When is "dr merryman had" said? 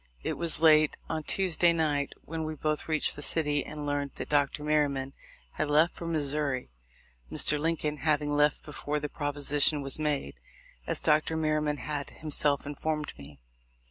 4.29-5.69, 11.01-12.09